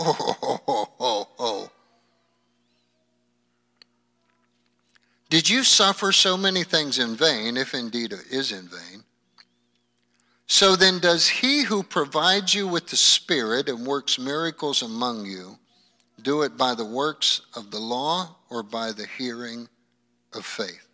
[0.00, 1.70] Oh.
[5.30, 9.04] Did you suffer so many things in vain, if indeed it is in vain?
[10.46, 15.58] So then, does he who provides you with the Spirit and works miracles among you
[16.22, 19.68] do it by the works of the law or by the hearing
[20.32, 20.88] of faith?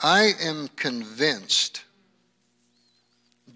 [0.00, 1.84] I am convinced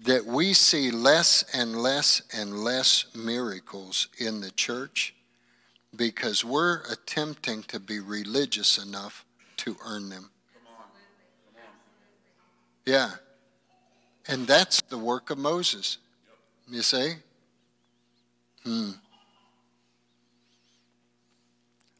[0.05, 5.13] that we see less and less and less miracles in the church
[5.99, 9.25] because we're attempting to be religious enough
[9.57, 10.29] to earn them.
[12.85, 13.11] Yeah.
[14.25, 15.97] And that's the work of Moses.
[16.69, 17.15] You see?
[18.63, 18.91] Hmm.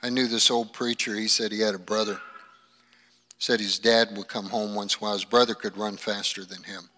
[0.02, 2.22] I knew this old preacher, he said he had a brother.
[3.38, 5.12] Said his dad would come home once while.
[5.12, 6.90] His brother could run faster than him.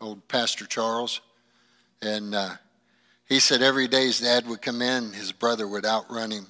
[0.00, 1.20] Old Pastor Charles.
[2.00, 2.54] And uh,
[3.34, 6.46] he said every day his dad would come in, his brother would outrun him.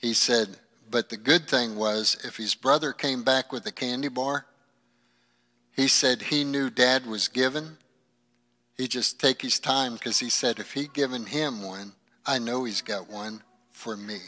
[0.00, 0.48] He said,
[0.90, 4.44] but the good thing was if his brother came back with a candy bar,
[5.76, 7.78] he said he knew dad was given.
[8.76, 11.92] He'd just take his time because he said if he given him one,
[12.26, 14.18] I know he's got one for me.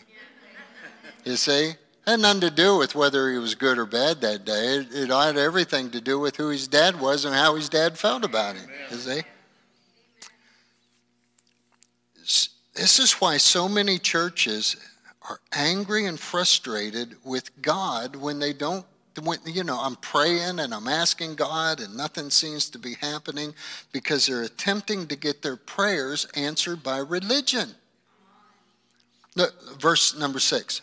[1.25, 1.73] You see?
[2.07, 4.77] Had nothing to do with whether he was good or bad that day.
[4.77, 7.99] It, it had everything to do with who his dad was and how his dad
[7.99, 8.71] felt about him.
[8.93, 9.23] You see?
[12.75, 14.77] This is why so many churches
[15.29, 18.87] are angry and frustrated with God when they don't
[19.23, 23.55] when, you know, I'm praying and I'm asking God and nothing seems to be happening
[23.93, 27.75] because they're attempting to get their prayers answered by religion.
[29.35, 30.81] Look, verse number six.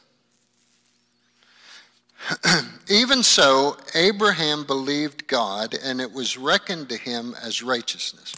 [2.90, 8.36] Even so, Abraham believed God and it was reckoned to him as righteousness.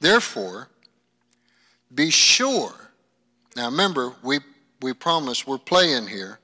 [0.00, 0.68] Therefore,
[1.94, 2.72] be sure.
[3.56, 4.38] Now remember, we,
[4.80, 6.38] we promise we're playing here.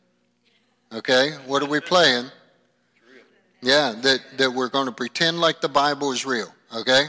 [0.93, 1.33] Okay?
[1.47, 2.27] What are we playing?
[3.61, 6.53] Yeah, that, that we're going to pretend like the Bible is real.
[6.75, 7.05] Okay?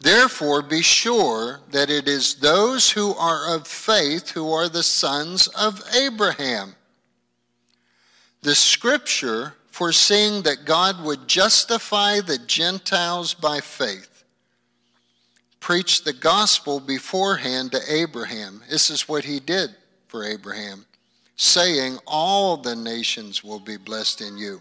[0.00, 5.46] Therefore, be sure that it is those who are of faith who are the sons
[5.48, 6.74] of Abraham.
[8.42, 14.11] The scripture, foreseeing that God would justify the Gentiles by faith,
[15.62, 18.60] preached the gospel beforehand to Abraham.
[18.68, 19.70] This is what he did
[20.08, 20.84] for Abraham,
[21.36, 24.60] saying, All the nations will be blessed in you.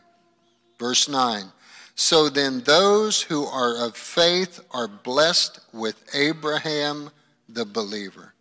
[0.80, 1.46] Verse 9.
[1.96, 7.10] So then, those who are of faith are blessed with Abraham
[7.50, 8.34] the believer.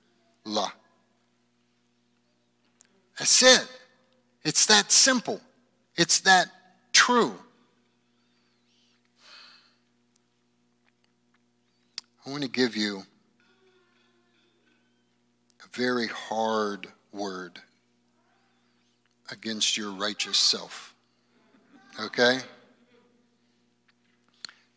[0.45, 0.71] La.
[3.19, 3.67] That's it.
[4.45, 5.41] It's that simple.
[5.97, 6.47] It's that
[6.93, 7.35] true.
[12.31, 13.03] I want to give you
[15.65, 17.59] a very hard word
[19.33, 20.95] against your righteous self.
[22.01, 22.39] Okay?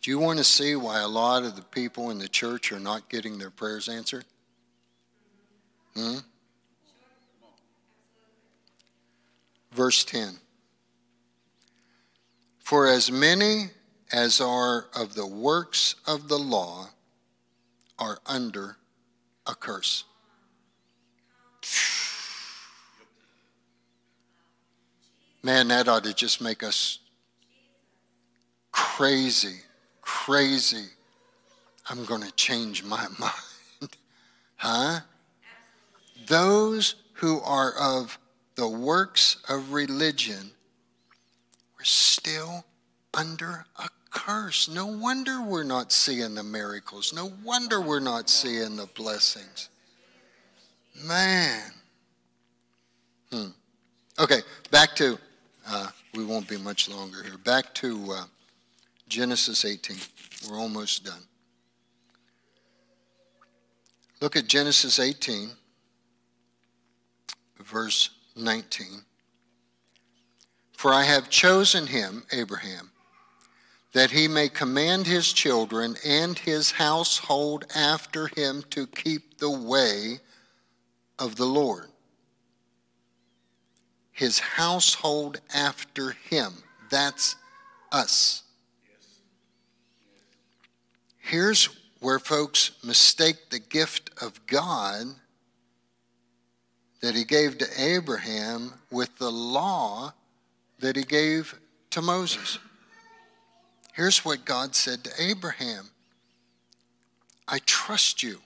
[0.02, 2.80] Do you want to see why a lot of the people in the church are
[2.80, 4.26] not getting their prayers answered?
[5.96, 6.18] Hmm?
[9.74, 10.38] Verse 10
[12.58, 13.66] For as many
[14.12, 16.90] as are of the works of the law
[18.04, 18.76] are under
[19.48, 20.04] a curse.
[25.42, 27.00] Man, that ought to just make us
[28.72, 29.60] crazy,
[30.02, 30.88] crazy.
[31.90, 33.96] I'm going to change my mind.
[34.58, 35.00] huh?
[36.28, 38.20] Those who are of
[38.56, 40.52] the works of religion
[41.80, 42.66] are still
[43.14, 44.70] under a curse.
[44.70, 47.14] No wonder we're not seeing the miracles.
[47.14, 49.68] No wonder we're not seeing the blessings.
[51.04, 51.72] Man.
[53.32, 53.48] Hmm.
[54.20, 54.40] Okay,
[54.72, 55.18] back to
[55.68, 57.38] uh, we won't be much longer here.
[57.38, 58.24] Back to uh,
[59.10, 59.98] Genesis 18.
[60.50, 61.22] We're almost done.
[64.22, 65.50] Look at Genesis 18,
[67.60, 68.88] verse 19.
[70.78, 72.93] For I have chosen him, Abraham,
[73.94, 80.20] that he may command his children and his household after him to keep the way
[81.20, 81.88] of the Lord
[84.14, 86.54] his household after him.
[86.90, 87.36] That's
[87.92, 88.44] us.
[91.18, 91.66] Here's
[92.00, 95.08] where folks mistake the gift of God
[97.02, 100.14] that he gave to Abraham with the law
[100.80, 102.60] that he gave to Moses.
[103.94, 105.90] Here's what God said to Abraham
[107.48, 108.40] I trust you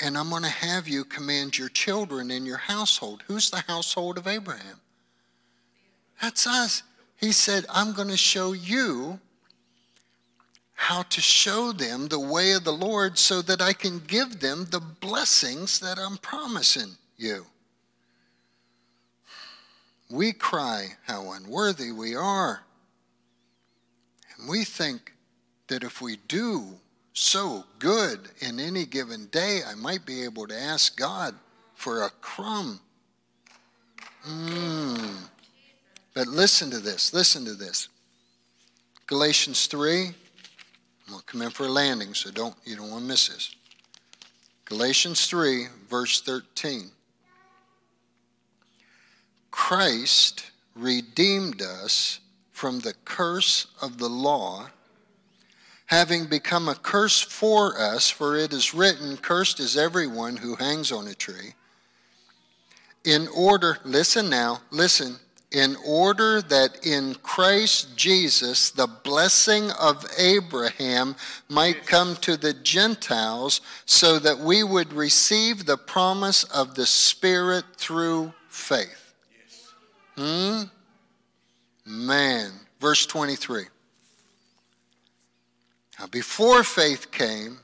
[0.00, 3.22] and I'm going to have you command your children in your household.
[3.26, 4.80] Who's the household of Abraham?
[6.22, 6.82] That's us.
[7.16, 9.18] He said, I'm going to show you
[10.74, 14.66] how to show them the way of the Lord so that I can give them
[14.70, 17.46] the blessings that I'm promising you.
[20.08, 22.62] We cry how unworthy we are.
[24.38, 25.12] And we think
[25.68, 26.78] that if we do
[27.12, 31.34] so good in any given day, I might be able to ask God
[31.74, 32.80] for a crumb.
[34.26, 35.28] Mm.
[36.14, 37.12] But listen to this.
[37.12, 37.88] Listen to this.
[39.06, 40.06] Galatians 3.
[40.06, 40.12] I'm
[41.08, 43.54] going to come in for a landing, so don't you don't want to miss this.
[44.66, 46.90] Galatians 3, verse 13.
[49.50, 52.20] Christ redeemed us
[52.58, 54.68] from the curse of the law
[55.88, 60.92] having become a curse for us, for it is written, Cursed is everyone who hangs
[60.92, 61.54] on a tree.
[63.04, 65.16] In order, listen now, listen,
[65.50, 71.16] in order that in Christ Jesus the blessing of Abraham
[71.48, 77.64] might come to the Gentiles, so that we would receive the promise of the Spirit
[77.78, 79.14] through faith.
[80.16, 80.64] Hmm?
[81.88, 82.52] Man.
[82.80, 83.64] Verse 23.
[85.98, 87.58] Now, before faith came,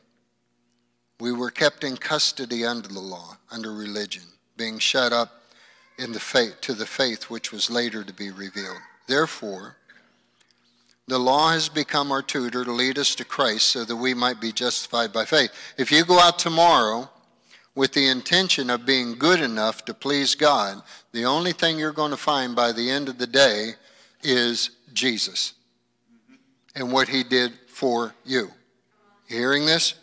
[1.21, 4.25] we were kept in custody under the law, under religion,
[4.57, 5.43] being shut up
[5.99, 8.79] in the faith, to the faith which was later to be revealed.
[9.07, 9.77] Therefore,
[11.07, 14.41] the law has become our tutor to lead us to Christ so that we might
[14.41, 15.51] be justified by faith.
[15.77, 17.11] If you go out tomorrow
[17.75, 22.11] with the intention of being good enough to please God, the only thing you're going
[22.11, 23.75] to find by the end of the day
[24.25, 25.55] is Jesus
[26.75, 28.51] and what he did for you.
[29.29, 29.95] Hearing this?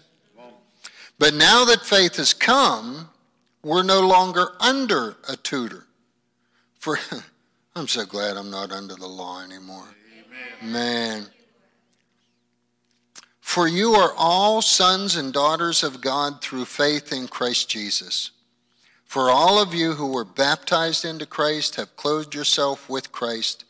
[1.20, 3.10] But now that faith has come,
[3.64, 5.86] we're no longer under a tutor.
[6.80, 6.98] For
[7.76, 9.88] I'm so glad I'm not under the law anymore.
[10.62, 10.72] Amen.
[10.72, 11.26] Man.
[13.40, 18.32] For you are all sons and daughters of God through faith in Christ Jesus.
[19.06, 23.66] For all of you who were baptized into Christ have clothed yourself with Christ.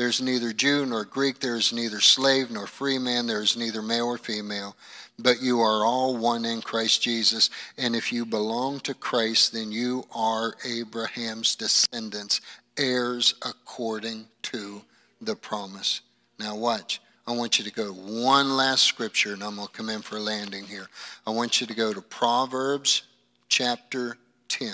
[0.00, 3.82] There's neither Jew nor Greek, there is neither slave nor free man, there is neither
[3.82, 4.74] male or female,
[5.18, 7.50] but you are all one in Christ Jesus.
[7.76, 12.40] And if you belong to Christ, then you are Abraham's descendants,
[12.78, 14.80] heirs according to
[15.20, 16.00] the promise.
[16.38, 17.02] Now, watch.
[17.26, 20.16] I want you to go one last scripture, and I'm going to come in for
[20.16, 20.88] a landing here.
[21.26, 23.02] I want you to go to Proverbs
[23.50, 24.16] chapter
[24.48, 24.72] 10.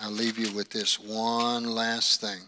[0.00, 2.40] I'll leave you with this one last thing.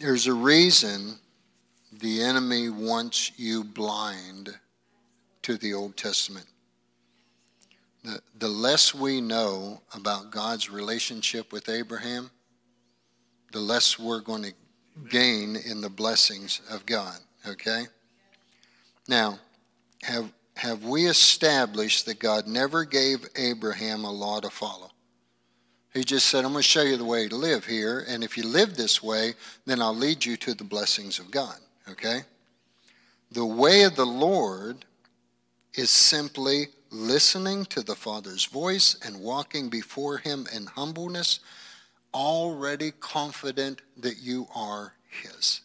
[0.00, 1.18] There's a reason
[1.92, 4.48] the enemy wants you blind
[5.42, 6.46] to the Old Testament.
[8.02, 12.30] The, the less we know about God's relationship with Abraham,
[13.52, 14.54] the less we're going to
[15.10, 17.18] gain in the blessings of God.
[17.46, 17.84] Okay?
[19.06, 19.38] Now,
[20.02, 24.92] have, have we established that God never gave Abraham a law to follow?
[25.92, 28.36] He just said, I'm going to show you the way to live here, and if
[28.36, 29.34] you live this way,
[29.66, 31.56] then I'll lead you to the blessings of God.
[31.88, 32.20] Okay?
[33.32, 34.84] The way of the Lord
[35.74, 41.40] is simply listening to the Father's voice and walking before Him in humbleness,
[42.14, 45.60] already confident that you are His.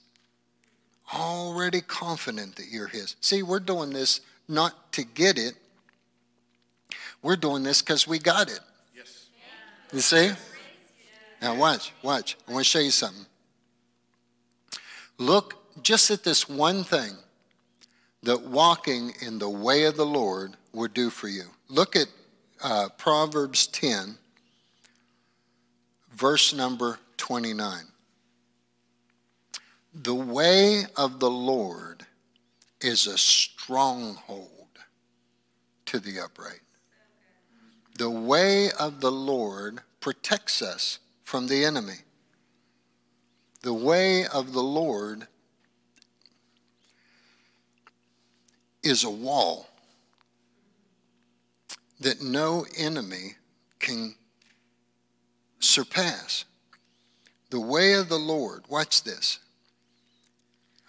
[1.13, 3.15] Already confident that you're His.
[3.21, 5.53] See, we're doing this not to get it,
[7.21, 8.59] we're doing this because we got it.
[9.93, 10.31] You see?
[11.41, 12.37] Now, watch, watch.
[12.47, 13.25] I want to show you something.
[15.17, 17.11] Look just at this one thing
[18.23, 21.43] that walking in the way of the Lord would do for you.
[21.69, 22.07] Look at
[22.63, 24.17] uh, Proverbs 10,
[26.13, 27.83] verse number 29.
[29.93, 32.05] The way of the Lord
[32.81, 34.51] is a stronghold
[35.85, 36.59] to the upright.
[37.97, 41.99] The way of the Lord protects us from the enemy.
[43.61, 45.27] The way of the Lord
[48.83, 49.69] is a wall
[52.01, 53.35] that no enemy
[53.79, 54.15] can
[55.59, 56.45] surpass.
[57.49, 59.39] The way of the Lord, watch this.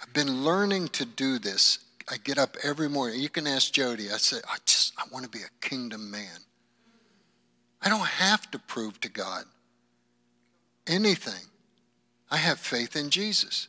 [0.02, 1.78] I've been learning to do this.
[2.10, 3.20] I get up every morning.
[3.20, 4.10] You can ask Jody.
[4.10, 6.45] I say, I just I want to be a kingdom man.
[7.86, 9.44] I don't have to prove to God
[10.88, 11.44] anything.
[12.28, 13.68] I have faith in Jesus.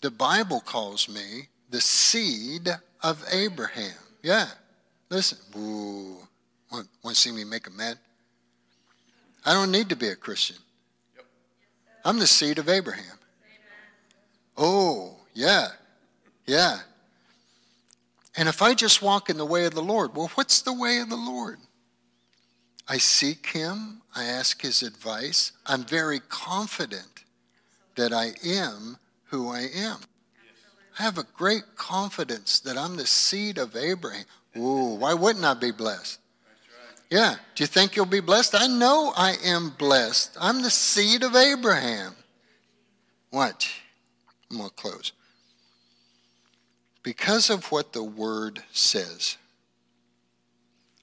[0.00, 2.68] The Bible calls me the seed
[3.02, 3.98] of Abraham.
[4.22, 4.46] Yeah.
[5.10, 5.38] Listen.
[5.56, 6.18] Ooh.
[6.70, 7.98] Want, want to see me make a mad?
[9.44, 10.58] I don't need to be a Christian.
[12.04, 13.18] I'm the seed of Abraham.
[14.56, 15.66] Oh, yeah.
[16.46, 16.78] Yeah.
[18.36, 20.98] And if I just walk in the way of the Lord, well, what's the way
[20.98, 21.58] of the Lord?
[22.92, 25.52] I seek him, I ask his advice.
[25.64, 27.24] I'm very confident
[27.96, 29.96] that I am who I am.
[30.98, 34.26] I have a great confidence that I'm the seed of Abraham.
[34.58, 36.18] Ooh, why wouldn't I be blessed?
[37.08, 37.36] Yeah.
[37.54, 38.54] Do you think you'll be blessed?
[38.54, 40.36] I know I am blessed.
[40.38, 42.14] I'm the seed of Abraham.
[43.30, 43.70] What?
[44.50, 45.12] I'm going to close.
[47.02, 49.38] Because of what the word says,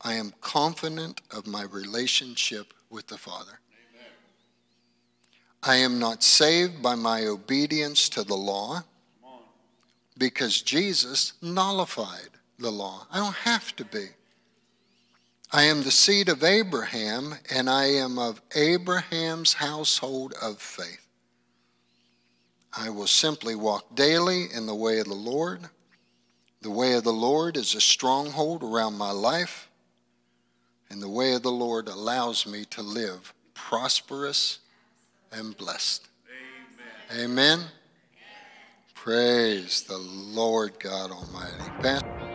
[0.01, 3.59] I am confident of my relationship with the Father.
[3.95, 4.11] Amen.
[5.63, 8.83] I am not saved by my obedience to the law
[10.17, 12.29] because Jesus nullified
[12.59, 13.07] the law.
[13.11, 14.07] I don't have to be.
[15.51, 21.07] I am the seed of Abraham, and I am of Abraham's household of faith.
[22.77, 25.61] I will simply walk daily in the way of the Lord.
[26.61, 29.68] The way of the Lord is a stronghold around my life,
[30.89, 34.59] and the way of the Lord allows me to live prosperous
[35.31, 36.07] and blessed.
[37.13, 37.29] Amen.
[37.29, 37.59] Amen.
[38.95, 42.28] Praise the Lord God Almighty.